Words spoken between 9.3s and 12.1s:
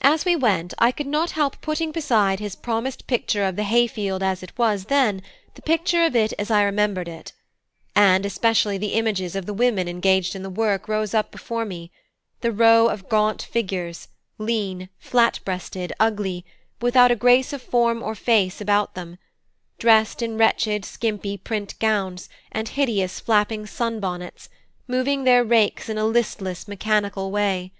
of the women engaged in the work rose up before me: